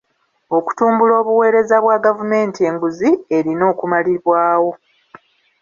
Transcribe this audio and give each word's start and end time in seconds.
Okutumbula 0.57 1.13
obuweereza 1.21 1.75
bwa 1.83 1.97
gavumenti 2.05 2.59
enguzi 2.69 3.09
erina 3.37 3.63
okumalibwawo. 3.73 4.71